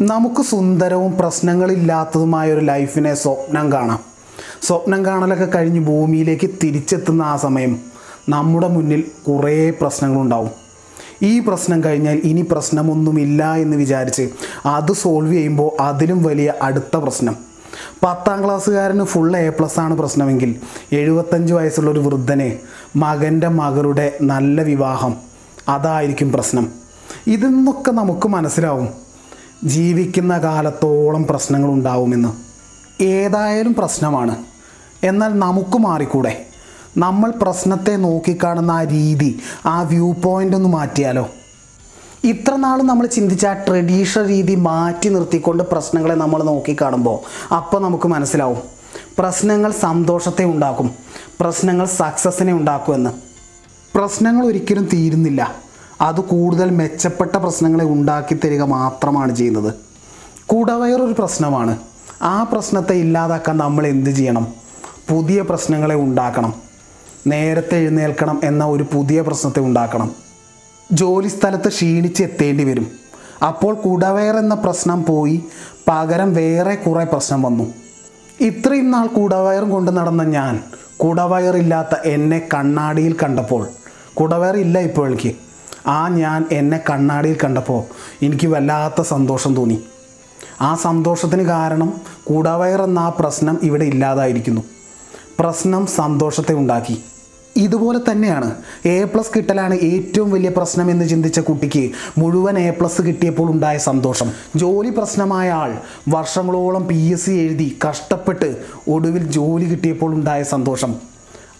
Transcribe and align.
നമുക്ക് 0.00 0.42
സുന്ദരവും 0.42 1.18
പ്രശ്നങ്ങളില്ലാത്തതുമായ 1.18 2.52
ഒരു 2.52 2.60
ലൈഫിനെ 2.60 3.14
സ്വപ്നം 3.14 3.72
കാണാം. 3.72 4.00
സ്വപ്നം 4.62 5.06
കാണലൊക്കെ 5.06 5.44
കഴിഞ്ഞ് 5.44 5.80
ഭൂമിയിലേക്ക് 5.80 6.50
തിരിച്ചെത്തുന്ന 6.62 7.22
ആ 7.22 7.36
സമയം 7.36 7.80
നമ്മുടെ 8.28 8.68
മുന്നിൽ 8.68 9.04
കുറേ 9.28 9.70
പ്രശ്നങ്ങളുണ്ടാവും. 9.70 10.50
ഈ 11.22 11.40
പ്രശ്നം 11.40 11.84
കഴിഞ്ഞാൽ 11.84 12.16
ഇനി 12.16 12.42
പ്രശ്നമൊന്നുമില്ല 12.42 13.54
എന്ന് 13.54 13.76
വിചാരിച്ച് 13.76 14.30
അത് 14.66 14.92
സോൾവ് 14.92 15.32
ചെയ്യുമ്പോൾ 15.32 15.82
അതിലും 15.82 16.22
വലിയ 16.22 16.54
അടുത്ത 16.62 16.96
പ്രശ്നം. 16.96 17.36
പത്താം 18.04 18.44
ക്ലാസ്സുകാരന് 18.44 19.04
ഫുൾ 19.04 19.36
എ 19.36 19.48
പ്ലസ് 19.48 19.80
ആണ് 19.80 19.96
പ്രശ്നമെങ്കിൽ 19.96 20.56
എഴുപത്തഞ്ച് 20.92 21.52
വയസ്സുള്ള 21.52 21.90
ഒരു 21.90 22.00
വൃദ്ധന് 22.00 22.52
മകന്റെ 22.96 23.48
മകളുടെ 23.48 24.12
നല്ല 24.22 24.62
വിവാഹം 24.62 25.16
അതായിരിക്കും 25.68 26.32
പ്രശ്നം. 26.32 26.68
ഇതിൽ 27.26 27.48
നിന്നൊക്കെ 27.48 27.90
നമുക്ക് 27.90 28.28
മനസ്സിലാവും 28.28 29.03
ജീവിക്കുന്ന 29.64 30.38
കാലത്തോളം 30.38 31.26
പ്രശ്നങ്ങൾ 31.26 31.68
ഉണ്ടാവുമെന്ന് 31.70 32.28
ഏതായാലും 33.02 33.74
പ്രശ്നമാണ്. 33.74 34.36
എന്നാൽ 35.02 35.38
നമുക്ക് 35.38 35.78
മാറിക്കൂടെ? 35.78 36.46
നമ്മൾ 36.96 37.30
പ്രശ്നത്തെ 37.30 37.96
നോക്കിക്കാണുന്ന 37.96 38.70
ആ 38.70 38.84
രീതി 38.84 39.40
ആ 39.66 39.82
വ്യൂ 39.82 40.12
പോയിന്റ് 40.12 40.56
ഒന്ന് 40.56 40.68
മാറ്റിയാലോ? 40.68 41.28
ഇത്ര 42.24 42.56
നാളും 42.56 42.86
നമ്മൾ 42.86 43.06
ചിന്തിച്ച 43.06 43.46
ആ 43.46 43.52
ട്രഡീഷണൽ 43.52 44.26
രീതി 44.26 44.54
മാറ്റി 44.54 45.08
നിർത്തിക്കൊണ്ട് 45.08 45.62
പ്രശ്നങ്ങളെ 45.62 46.14
നമ്മൾ 46.14 46.42
നോക്കിക്കാണുമ്പോൾ 46.42 47.54
അപ്പോൾ 47.54 47.82
നമുക്ക് 47.82 48.08
മനസ്സിലാവും. 48.08 48.58
പ്രശ്നങ്ങൾ 49.18 49.72
സന്തോഷത്തെ 49.72 50.44
ഉണ്ടാക്കും. 50.44 50.90
പ്രശ്നങ്ങൾ 51.40 51.86
സക്സസ്സിനെ 51.86 52.52
ഉണ്ടാക്കുമെന്ന്. 52.52 53.10
പ്രശ്നങ്ങൾ 53.96 54.46
ഒരിക്കലും 54.46 54.88
തീരുന്നില്ല. 54.92 55.54
അത് 56.00 56.20
കൂടുതൽ 56.20 56.70
മെച്ചപ്പെട്ട 56.70 57.36
പ്രശ്നങ്ങളെ 57.36 57.84
ഉണ്ടാക്കി 57.84 58.34
തരിക 58.34 58.62
മാത്രമാണ് 58.62 59.36
ചെയ്യുന്നത്. 59.36 59.74
കുടവയറൊരു 60.46 61.14
പ്രശ്നമാണ്. 61.18 61.78
ആ 62.22 62.42
പ്രശ്നത്തെ 62.42 62.92
ഇല്ലാതാക്കാൻ 62.92 63.56
നമ്മൾ 63.56 63.86
എന്ത് 63.86 64.10
ചെയ്യണം? 64.10 64.46
പുതിയ 65.08 65.42
പ്രശ്നങ്ങളെ 65.42 65.94
ഉണ്ടാക്കണം. 65.94 66.54
നേരത്തെ 67.26 67.76
എഴുന്നേൽക്കണം 67.76 68.40
എന്ന 68.44 68.64
ഒരു 68.64 68.82
പുതിയ 68.82 69.20
പ്രശ്നത്തെ 69.20 69.60
ഉണ്ടാക്കണം. 69.60 70.10
ജോലി 70.92 71.28
സ്ഥലത്ത് 71.28 71.68
ക്ഷീണിച്ച് 71.68 72.22
എത്തേണ്ടി 72.22 72.64
വരും. 72.64 72.86
അപ്പോൾ 73.46 73.74
കുടവയർ 73.74 74.36
എന്ന 74.36 74.54
പ്രശ്നം 74.54 75.04
പോയി 75.04 75.44
പകരം 75.88 76.34
വേറെ 76.34 76.74
കുറേ 76.74 77.04
പ്രശ്നം 77.04 77.42
വന്നു. 77.42 77.74
ഇത്രയും 78.40 78.90
നാൾ 78.90 79.06
കുടവയറും 79.06 79.70
കൊണ്ട് 79.70 79.90
നടന്ന 79.90 80.22
ഞാൻ 80.22 80.60
കുടവയറില്ലാത്ത 80.96 81.98
എന്നെ 82.04 82.48
കണ്ണാടിയിൽ 82.54 83.16
കണ്ടപ്പോൾ 83.22 83.68
കുടവയർ 84.14 84.56
ഇല്ല 84.56 84.78
എനിക്ക്. 84.78 85.36
ആ 85.86 86.08
ഞാൻ 86.08 86.44
എന്നെ 86.52 86.80
കണ്ണാടിയിൽ 86.90 87.38
കണ്ടപ്പോൾ 87.44 87.82
എനിക്ക് 88.24 88.46
വല്ലാത്ത 88.46 89.02
സന്തോഷം 89.02 89.54
തോന്നി. 89.54 89.84
ആ 90.60 90.74
സന്തോഷത്തിന് 90.74 91.42
കാരണം 91.42 92.00
കൂടാവയർ 92.24 92.82
എന്ന 92.82 92.98
ആ 92.98 93.08
പ്രശ്നം 93.08 93.58
ഇവിടെ 93.62 93.84
ഇല്ലാതായിരിക്കുന്നു. 93.84 94.62
പ്രശ്നം 95.40 95.86
സന്തോഷത്തെ 95.86 96.54
ഉണ്ടാക്കി. 96.54 97.04
ഇതുപോലെ 97.56 98.00
തന്നെയാണ് 98.12 98.54
എ 98.86 99.04
പ്ലസ് 99.04 99.30
കിട്ടലാണ് 99.36 99.74
ഏറ്റവും 99.74 100.30
വലിയ 100.30 100.48
പ്രശ്നം 100.48 100.90
എന്ന് 100.90 101.08
ചിന്തിച്ച 101.08 101.40
കുട്ടിക്ക് 101.40 101.90
മുഴുവൻ 102.18 102.58
എ 102.58 102.70
പ്ലസ് 102.70 103.02
കിട്ടിയപ്പോൾ 103.02 103.50
ഉണ്ടായ 103.50 103.78
സന്തോഷം. 103.78 104.32
ജോലി 104.56 104.90
പ്രശ്നമായ 104.90 105.50
ആൾ 105.50 105.76
വർഷങ്ങളോളം 106.08 106.86
പി 106.86 107.12
എസ് 107.12 107.26
സി 107.26 107.30
എഴുതി 107.30 107.78
കഷ്ടപ്പെട്ട് 107.88 108.56
ഒടുവിൽ 108.88 109.30
ജോലി 109.30 109.64
കിട്ടിയപ്പോൾ 109.64 110.14
ഉണ്ടായ 110.14 110.42
സന്തോഷം. 110.42 110.94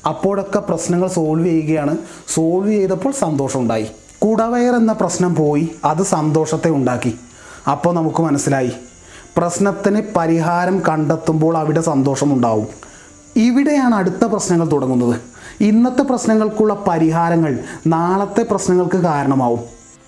അപ്പോഴൊക്കെ 0.07 0.59
പ്രശ്നങ്ങൾ 0.59 1.09
സോൾവ് 1.09 1.47
ചെയ്യുകയാണ്. 1.47 1.97
സോൾവ് 2.29 2.73
ചെയ്തപ്പോൾ 2.73 3.13
സന്തോഷം 3.13 3.61
ഉണ്ടായി 3.61 3.87
കുടവയർ 4.25 4.75
എന്ന 4.75 4.93
പ്രശ്നം 4.93 5.35
പോയി 5.35 5.75
അത് 5.85 6.03
സന്തോഷത്തെ 6.03 6.71
ഉണ്ടാക്കി. 6.71 7.19
അപ്പോൾ 7.71 7.95
നമുക്ക് 7.95 8.23
മനസ്സിലായി. 8.23 8.71
പ്രശ്നത്തിന് 9.37 10.03
പരിഹാരം 10.17 10.83
കണ്ടെത്തുമ്പോൾ 10.89 11.59
അവിടെ 11.59 11.81
സന്തോഷം 11.81 12.33
ഉണ്ടാവും. 12.33 12.67
ഇവിടെയാണ് 13.37 13.95
അടുത്ത 13.95 14.25
പ്രശ്നങ്ങൾ 14.25 14.71
തുടങ്ങുന്നത്. 14.73 15.21
ഇന്നത്തെ 15.61 16.03
പ്രശ്നങ്ങൾക്കുള്ള 16.03 16.85
പരിഹാരങ്ങൾ 16.89 17.59
നാളത്തെ 17.87 18.43
പ്രശ്നങ്ങൾക്ക് 18.43 18.97
കാരണമാവും. 18.97 19.61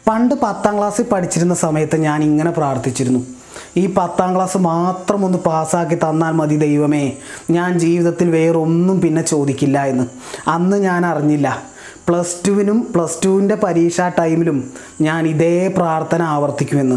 പണ്ട് 0.09 0.35
പത്താം 0.35 0.77
ക്ലാസ്സിൽ 0.77 1.05
പഠിച്ചിരുന്ന 1.05 1.55
സമയത്ത് 1.55 1.97
ഞാൻ 1.97 2.23
ഇങ്ങനെ 2.23 2.51
പ്രാർത്ഥിച്ചിരുന്നു. 2.51 3.36
ഈ 3.77 3.95
പത്താം 3.95 4.35
ക്ലാസ് 4.35 4.59
മാത്രം 4.59 5.25
ഒന്ന് 5.25 5.39
പാസ്സാക്കി 5.39 5.95
തന്നാൽ 5.95 6.31
മതി 6.31 6.57
ദൈവമേ. 6.57 7.13
ഞാൻ 7.51 7.79
ജീവിതത്തിൽ 7.79 8.31
വേറൊന്നും 8.31 9.01
പിന്നെ 9.01 9.23
ചോദിക്കില്ല 9.23 9.85
എന്ന്. 9.85 10.07
അന്ന് 10.49 10.77
ഞാൻ 10.77 11.07
അറിഞ്ഞില്ല. 11.07 11.63
പ്ലസ് 12.09 12.49
ടുവിനും 12.49 12.93
പ്ലസ് 12.95 13.25
ടുവിന്റെ 13.25 13.55
പരീക്ഷാ 13.55 14.09
ടൈമിലും 14.09 14.71
ഞാൻ 15.01 15.27
ഇതേ 15.27 15.75
പ്രാർത്ഥന 15.77 16.23
ആവർത്തിക്കുമെന്ന്. 16.23 16.97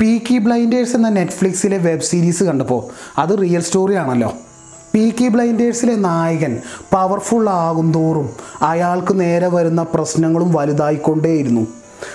പീക്കി 0.00 0.38
ബ്ലൈൻഡേഴ്സ് 0.38 0.96
എന്ന 0.96 1.08
നെറ്റ്ഫ്ലിക്സിലെ 1.08 1.78
വെബ് 1.78 2.00
സീരീസ് 2.00 2.42
കണ്ടപ്പോൾ 2.42 2.84
അത് 3.20 3.38
റിയൽ 3.42 3.60
സ്റ്റോറി 3.60 3.94
ആണല്ലോ. 3.94 4.32
പീക്കി 4.94 5.28
ബ്ലൈൻഡേഴ്സിലെ 5.28 5.94
നായകൻ 5.94 6.58
പവർഫുൾ 6.92 7.48
ആകും 7.48 7.92
തോറും 7.92 8.30
അയാൾക്ക് 8.62 9.20
നേരെ 9.20 9.48
വരുന്ന 9.48 9.82
പ്രശ്നങ്ങളും 9.82 10.52
വലുതായിക്കൊണ്ടേയിരുന്നു. 10.52 11.66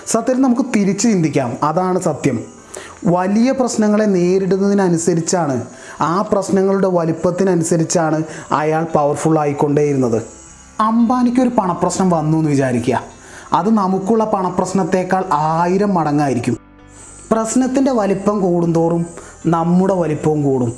സത്യം 0.07 0.41
നമുക്ക് 0.41 0.61
തിരിച്ചു 0.75 1.07
ചിന്തിക്കാം. 1.07 1.57
അതാണ് 1.63 1.99
സത്യം. 1.99 2.60
വലിയ 3.05 3.51
പ്രശ്നങ്ങളെ 3.51 4.03
നേരിടുന്നതിനനുസരിച്ചാണ്. 4.03 5.61
ആ 6.01 6.21
പ്രശ്നങ്ങളുടെ 6.21 6.87
വലിപ്പത്തിനനുസരിച്ചാണ് 6.87 8.23
അയാൾ 8.51 8.83
പവർഫുൾ 8.83 9.39
ആയിക്കൊണ്ടേയിരുന്നത്. 9.39 10.21
അംബാനിക്ക് 10.79 11.41
ഒരു 11.41 11.49
പണപ്രശ്നം 11.49 12.09
വന്നു 12.09 12.37
എന്ന് 12.37 12.49
വിചാരിക്കുക. 12.49 13.03
അത് 13.53 13.69
നമുക്കുള്ള 13.69 14.25
പണപ്രശ്നത്തേക്കാൾ 14.25 15.23
ആയിരം 15.33 15.93
മടങ്ങായിരിക്കും. 15.93 16.57
പ്രശ്നത്തിന്റെ 17.31 17.91
വലിപ്പം 17.91 18.39
കൂടുന്തോറും 18.39 19.05
നമ്മുടെ 19.45 19.93
വലിപ്പവും 19.93 20.43
കൂടും. 20.43 20.73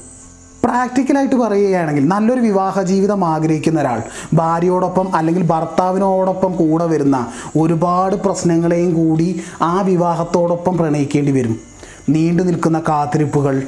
പ്രാക്ടിക്കലായിട്ട് 0.63 1.35
പറയുകയാണെങ്കിൽ 1.35 2.07
നല്ലൊരു 2.07 2.39
വിവാഹ 2.39 2.81
ജീവിതം 2.81 3.25
ആഗ്രഹിക്കുന്ന 3.25 3.81
ഒരാൾ 3.81 4.01
ഭാര്യയോടൊപ്പം 4.33 5.15
അല്ലെങ്കിൽ 5.15 5.43
ഭർത്താവിനോടൊപ്പം 5.43 6.55
കൂടെ 6.55 6.85
വരുന്ന 6.85 7.27
ഒരുപാട് 7.57 8.15
പ്രശ്നങ്ങളെയും 8.15 8.93
കൂടി 8.93 9.41
ആ 9.61 9.81
വിവാഹത്തോടൊപ്പം 9.81 10.77
പ്രണയിക്കേണ്ടി 10.77 11.31
വരും. 11.31 11.72
നീണ്ടു 12.09 12.43
നിൽക്കുന്ന 12.43 12.83
കാത്തിരിപ്പുകൾ 12.89 13.63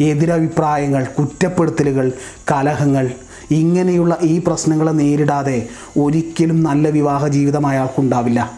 എതിരഭിപ്രായങ്ങൾ 0.00 1.04
കുറ്റപ്പെടുത്തലുകൾ 1.04 2.12
കലഹങ്ങൾ 2.52 3.10
ഇങ്ങനെയുള്ള 3.50 4.16
ഈ 4.22 4.42
പ്രശ്നങ്ങളെ 4.46 4.92
നേരിടാതെ 4.92 5.68
ഒരിക്കലും 5.98 6.62
നല്ല 6.62 6.88
വിവാഹ 6.88 7.28
ജീവിതം 7.28 7.66
അയാൾക്കുണ്ടാവില്ല. 7.66 8.52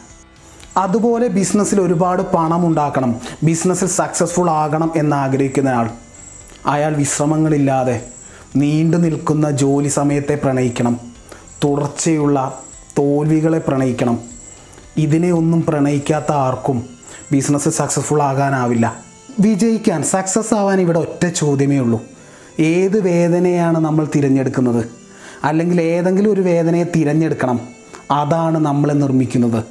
അതുപോലെ 0.77 1.28
ബിസിനസ്സിൽ 1.28 1.81
ഒരുപാട് 1.81 2.22
പണം 2.22 2.67
ഉണ്ടാക്കണം 2.67 3.21
ബിസിനസ്സിൽ 3.43 3.88
സക്സസ്ഫുൾ 3.88 4.50
ആകണം 4.50 4.93
എന്ന് 4.97 5.17
ആഗ്രഹിക്കുന്ന 5.17 5.69
ആൾ. 5.69 5.91
അയാൾ 6.67 6.97
വിശ്രമങ്ങളില്ലാതെ 6.97 8.06
നീണ്ടു 8.56 8.97
നിൽക്കുന്ന 8.97 9.50
ജോലി 9.50 9.88
സമയത്തെ 9.88 10.34
പ്രണയിക്കണം 10.34 11.00
തുടർച്ചയുള്ള 11.65 12.62
തോൽവികളെ 12.99 13.59
പ്രണയിക്കണം. 13.59 14.19
ഇതിനെ 14.97 15.33
ഒന്നും 15.33 15.62
പ്രണയിക്കാത്ത 15.62 16.33
ആർക്കും 16.33 16.84
ബിസിനസ് 17.33 17.69
സക്സസ്ഫുൾ 17.69 18.22
ആകാനാവില്ല. 18.22 19.07
വിജയിക്കാൻ 19.41 20.03
സക്സസ് 20.03 20.54
ആവാൻ 20.54 20.81
ഇവിടെ 20.81 20.99
ഒറ്റ 20.99 21.26
ചോദ്യമേ 21.26 21.78
ഉള്ളൂ. 21.78 22.03
ഏത് 22.60 23.00
വേദനയാണ് 23.00 23.78
നമ്മൾ 23.78 24.09
തിരഞ്ഞെടുക്കുന്നത്? 24.15 24.84
അല്ലെങ്കിൽ 25.44 25.81
ഏതെങ്കിലും 25.81 26.32
ഒരു 26.32 26.41
വേദനയെ 26.41 26.84
തിരഞ്ഞെടുക്കണം. 26.84 27.60
അതാണ് 28.10 28.59
നമ്മളെ 28.59 28.93
നിർമ്മിക്കുന്നത്. 28.93 29.65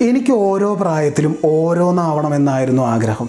എനിക്ക് 0.00 0.32
ഓരോ 0.32 0.74
പ്രായത്തിലും 0.74 1.38
ഓരോന്നാവണമെന്നായിരുന്നു 1.44 2.82
ആഗ്രഹം. 2.82 3.28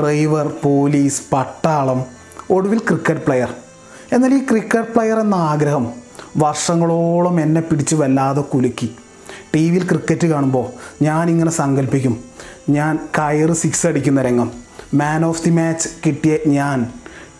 ഡ്രൈവർ 0.00 0.52
പോലീസ് 0.62 1.22
പട്ടാളം 1.32 2.04
ഒടുവിൽ 2.50 2.78
ക്രിക്കറ്റ് 2.78 3.20
പ്ലെയർ. 3.20 3.48
എന്നാൽ 4.12 4.34
ഈ 4.34 4.38
ക്രിക്കറ്റ് 4.38 4.94
പ്ലെയർ 4.94 5.18
എന്ന 5.18 5.34
ആഗ്രഹം 5.34 5.86
വർഷങ്ങളോളം 6.36 7.40
എന്നെ 7.40 7.60
പിടിച്ച് 7.60 7.94
വല്ലാതെ 7.94 8.40
കുലുക്കി. 8.40 8.94
ടി 9.54 9.70
വിയിൽ 9.70 9.88
ക്രിക്കറ്റ് 9.88 10.26
കാണുമ്പോൾ 10.26 10.66
ഞാനിങ്ങനെ 11.02 11.50
സങ്കല്പിക്കും. 11.50 12.24
ഞാൻ 12.68 12.98
കയറ് 13.18 13.52
സിക്സ് 13.52 13.86
അടിക്കുന്ന 13.86 14.22
രംഗം. 14.22 14.61
മാൻ 14.94 15.24
ഓഫ് 15.24 15.44
ദി 15.44 15.50
മാച്ച് 15.50 15.88
കിട്ടിയ 16.06 16.38
ഞാൻ. 16.46 16.86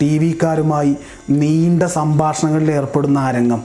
ടി 0.01 0.17
വിക്കാരുമായി 0.17 0.95
നീണ്ട 1.29 1.83
സംഭാഷണങ്ങളിൽ 1.83 2.71
ഏർപ്പെടുന്ന 2.71 3.19
അരങ്ങം 3.19 3.63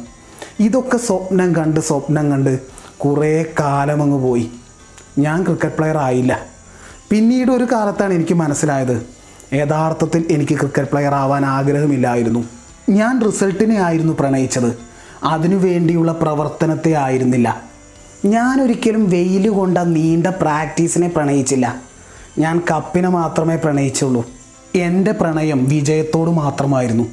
ഇതൊക്കെ 0.61 0.97
സ്വപ്നം 0.97 1.57
കണ്ട് 1.57 1.81
സ്വപ്നം 1.81 2.31
കണ്ട് 2.31 2.61
കുറേ 2.99 3.45
കാലമങ്ങ് 3.61 4.23
പോയി. 4.23 4.51
ഞാൻ 5.19 5.45
ക്രിക്കറ്റ് 5.45 5.77
പ്ലെയർ 5.77 5.99
ആയില്ല. 5.99 6.41
പിന്നീട് 7.11 7.51
ഒരു 7.51 7.65
കാലത്താണ് 7.65 8.15
എനിക്ക് 8.15 8.35
മനസ്സിലായത്. 8.35 9.07
യഥാർത്ഥത്തിൽ 9.55 10.27
എനിക്ക് 10.31 10.55
ക്രിക്കറ്റ് 10.59 10.91
പ്ലെയർ 10.91 11.15
ആവാൻ 11.15 11.45
ആഗ്രഹമില്ലായിരുന്നു. 11.45 12.45
ഞാൻ 12.89 13.25
റിസൾട്ടിനെ 13.27 13.77
ആയിരുന്നു 13.77 14.13
പ്രണയിച്ചത്. 14.21 14.79
അതിനു 15.25 15.57
വേണ്ടിയുള്ള 15.57 16.13
പ്രവർത്തനത്തെ 16.13 16.93
ആയിരുന്നില്ല. 16.93 17.63
ഞാനൊരിക്കലും 18.25 19.11
വെയിൽ 19.11 19.49
കൊണ്ട 19.49 19.79
നീണ്ട 19.79 20.27
പ്രാക്ടീസിനെ 20.27 21.09
പ്രണയിച്ചില്ല. 21.09 21.88
ഞാൻ 22.39 22.63
കപ്പിനെ 22.71 23.09
മാത്രമേ 23.09 23.57
പ്രണയിച്ചുള്ളൂ. 23.57 24.27
എന്റെ 24.75 25.13
പ്രണയം 25.13 25.69
വിജയത്തോട് 25.69 26.31
മാത്രമായിരുന്നു. 26.31 27.05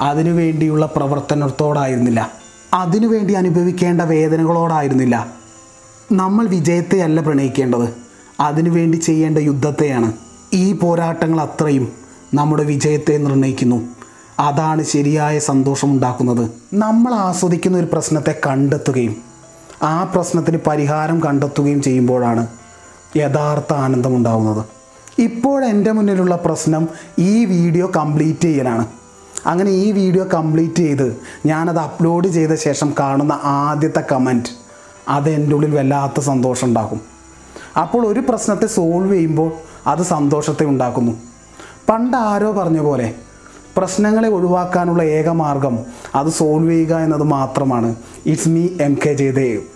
അതിനുവേണ്ടിയുള്ള 0.00 0.86
പ്രവർത്തനത്തോടായിരുന്നില്ല. 0.86 2.32
അതിനുവേണ്ടി 2.74 3.34
അനുഭവിക്കേണ്ട 3.34 4.02
വേദനകളോടായിരുന്നില്ല. 4.02 5.26
നമ്മൾ 6.12 6.46
വിജയത്തെയല്ല 6.46 7.20
പ്രണയിക്കേണ്ടത്. 7.20 7.94
അതിനുവേണ്ടി 8.40 8.96
ചെയ്യേണ്ട 8.96 9.38
യുദ്ധത്തെയാണ്. 9.38 10.12
ഈ 10.52 10.72
പോരാട്ടങ്ങൾ 10.72 11.40
അത്രയും 11.40 11.92
നമ്മുടെ 12.34 12.64
വിജയത്തെ 12.64 13.16
നിർണയിക്കുന്നു 13.16 13.88
അതാണ് 14.40 14.82
ശരിയായ 14.82 15.38
സന്തോഷം 15.38 15.90
ഉണ്ടാക്കുന്നത് 15.90 16.50
നമ്മൾ 16.74 17.14
ആസ്വദിക്കുന്ന 17.14 17.78
ഒരു 17.78 17.88
പ്രശ്നത്തെ 17.92 18.40
കണ്ടെത്തുകയും 18.46 19.16
ആ 19.82 20.04
പ്രശ്നത്തിന് 20.04 20.58
പരിഹാരം 20.66 21.22
കണ്ടെത്തുകയും 21.24 21.82
ചെയ്യുമ്പോഴാണ് 21.82 22.46
യഥാർത്ഥ 23.16 23.72
ആനന്ദമുണ്ടാവുന്നത്. 23.72 24.64
ഇപ്പോൾ 25.18 25.64
എന്റെ 25.64 25.92
മുന്നിലുള്ള 25.92 26.36
പ്രശ്നം 26.44 26.88
ഈ 27.18 27.44
വീഡിയോ 27.44 27.92
കംപ്ലീറ്റ് 27.96 28.40
ചെയ്യലാണ്. 28.40 28.86
അങ്ങനെ 29.46 29.70
ഈ 29.70 29.92
വീഡിയോ 29.92 30.26
കംപ്ലീറ്റ് 30.34 30.76
ചെയ്ത് 30.76 31.16
ഞാനത് 31.46 31.78
അപ്ലോഡ് 31.78 32.28
ചെയ്ത 32.28 32.54
ശേഷം 32.54 32.94
കാണുന്ന 33.00 33.40
ആദ്യത്തെ 33.44 34.02
കമന്റ് 34.12 34.48
അത് 35.08 35.30
എന്റെ 35.30 35.54
ഉള്ളിൽ 35.56 35.74
വല്ലാത്ത 35.74 36.20
സന്തോഷം 36.20 36.66
ഉണ്ടാക്കും. 36.66 37.00
അപ്പോൾ 37.80 38.06
ഒരു 38.06 38.20
പ്രശ്നത്തെ 38.20 38.66
സോൾവ് 38.66 39.12
ചെയ്യുമ്പോൾ 39.12 39.50
അത് 39.86 40.02
സന്തോഷത്തെ 40.02 40.64
ഉണ്ടാക്കുന്നു. 40.64 41.12
പണ്ട് 41.88 42.16
ആരോ 42.16 42.52
പറഞ്ഞ 42.52 42.80
പോലെ 42.80 43.14
പ്രശ്നങ്ങളെ 43.76 44.28
ഒഴിവാക്കാനുള്ള 44.28 45.02
ഏക 45.02 45.28
മാർഗം 45.28 45.78
അത് 46.14 46.30
സോൾവ് 46.30 46.70
ചെയ്യുക 46.70 46.94
എന്നത് 46.96 47.22
മാത്രമാണ്. 47.22 47.94
It's 48.26 48.48
me 48.48 48.68
M 48.80 48.98
K 49.06 49.12
Jayadev 49.12 49.71